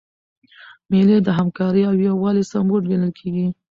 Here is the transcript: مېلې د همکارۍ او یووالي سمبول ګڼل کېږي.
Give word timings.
مېلې 0.89 1.17
د 1.23 1.27
همکارۍ 1.37 1.83
او 1.89 1.93
یووالي 2.07 2.43
سمبول 2.51 2.83
ګڼل 2.91 3.11
کېږي. 3.19 3.47